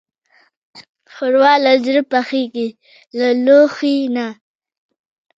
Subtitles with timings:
[1.13, 2.67] ښوروا له زړه پخېږي،
[3.17, 4.27] له لوښي نه.